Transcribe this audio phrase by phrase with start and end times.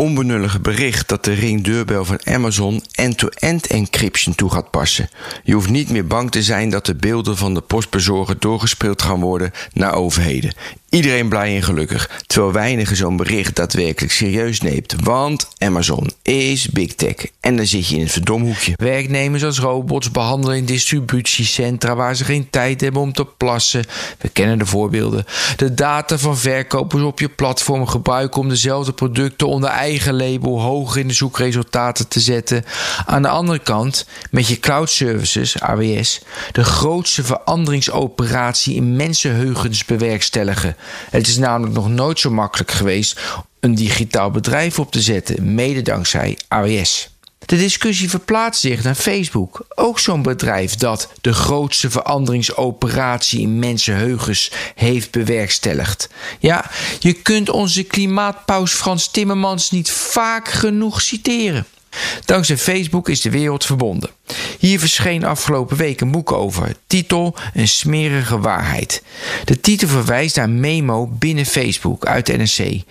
[0.00, 5.10] onbenullige bericht dat de ringdeurbel van Amazon end-to-end encryption toe gaat passen.
[5.44, 9.20] Je hoeft niet meer bang te zijn dat de beelden van de postbezorger doorgespeeld gaan
[9.20, 10.54] worden naar overheden.
[10.88, 14.94] Iedereen blij en gelukkig, terwijl weinigen zo'n bericht daadwerkelijk serieus neemt.
[15.02, 18.72] Want Amazon is big tech en dan zit je in het verdomhoekje.
[18.76, 23.84] Werknemers als robots behandelen in distributiecentra waar ze geen tijd hebben om te plassen.
[24.18, 25.24] We kennen de voorbeelden.
[25.56, 31.00] De data van verkopers op je platform gebruiken om dezelfde producten onder eigen label hoger
[31.00, 32.64] in de zoekresultaten te zetten.
[33.06, 36.20] Aan de andere kant, met je cloud services, AWS,
[36.52, 40.76] de grootste veranderingsoperatie in mensenheugens bewerkstelligen.
[41.10, 43.20] Het is namelijk nog nooit zo makkelijk geweest
[43.60, 47.09] een digitaal bedrijf op te zetten, mede dankzij AWS.
[47.46, 49.66] De discussie verplaatst zich naar Facebook.
[49.74, 56.08] Ook zo'n bedrijf dat de grootste veranderingsoperatie in mensenheugens heeft bewerkstelligd.
[56.38, 61.66] Ja, je kunt onze klimaatpaus Frans Timmermans niet vaak genoeg citeren.
[62.24, 64.10] Dankzij Facebook is de wereld verbonden.
[64.60, 66.74] Hier verscheen afgelopen week een boek over.
[66.86, 69.02] Titel Een smerige waarheid.
[69.44, 72.82] De titel verwijst naar memo binnen Facebook uit de NRC.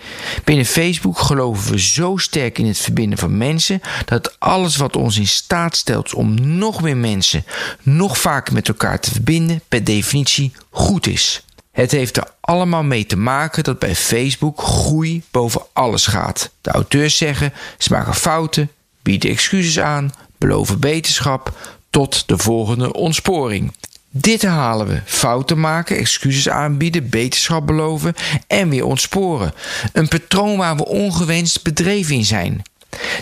[0.44, 5.18] Binnen Facebook geloven we zo sterk in het verbinden van mensen dat alles wat ons
[5.18, 7.44] in staat stelt om nog meer mensen
[7.82, 11.44] nog vaker met elkaar te verbinden per definitie goed is.
[11.72, 16.50] Het heeft er allemaal mee te maken dat bij Facebook groei boven alles gaat.
[16.60, 18.70] De auteurs zeggen: ze maken fouten,
[19.02, 21.52] bieden excuses aan, beloven beterschap
[21.90, 23.72] tot de volgende ontsporing.
[24.10, 25.00] Dit herhalen we.
[25.04, 28.14] Fouten maken, excuses aanbieden, beterschap beloven
[28.46, 29.52] en weer ontsporen.
[29.92, 32.62] Een patroon waar we ongewenst bedreven in zijn.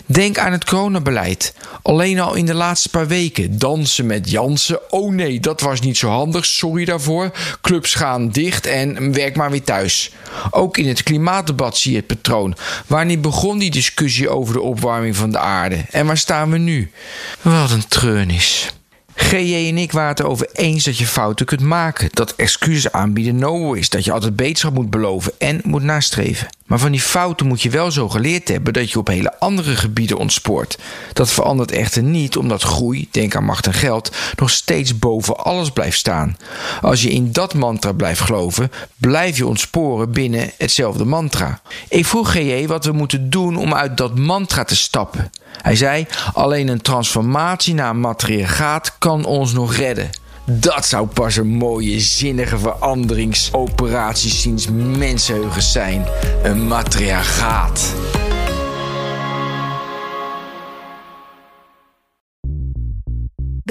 [0.07, 1.55] Denk aan het coronabeleid.
[1.83, 3.59] Alleen al in de laatste paar weken.
[3.59, 4.93] Dansen met Jansen.
[4.93, 6.47] Oh nee, dat was niet zo handig.
[6.47, 7.31] Sorry daarvoor.
[7.61, 10.13] Clubs gaan dicht en werk maar weer thuis.
[10.51, 12.57] Ook in het klimaatdebat zie je het patroon.
[12.87, 15.85] Wanneer begon die discussie over de opwarming van de aarde?
[15.91, 16.91] En waar staan we nu?
[17.43, 18.73] Wat een treurnis.
[19.15, 22.09] GJ en ik waren het erover eens dat je fouten kunt maken.
[22.13, 23.89] Dat excuses aanbieden no is.
[23.89, 26.49] Dat je altijd beterschap moet beloven en moet nastreven.
[26.69, 29.77] Maar van die fouten moet je wel zo geleerd hebben dat je op hele andere
[29.77, 30.79] gebieden ontspoort.
[31.13, 35.71] Dat verandert echter niet omdat groei, denk aan macht en geld, nog steeds boven alles
[35.71, 36.37] blijft staan.
[36.81, 41.61] Als je in dat mantra blijft geloven, blijf je ontsporen binnen hetzelfde mantra.
[41.89, 45.31] Ik vroeg GJ wat we moeten doen om uit dat mantra te stappen.
[45.63, 50.11] Hij zei: alleen een transformatie naar een matriarchaat kan ons nog redden.
[50.51, 56.07] Dat zou pas een mooie, zinnige veranderingsoperatie sinds mensenheugens zijn.
[56.43, 57.95] Een matriarchaat.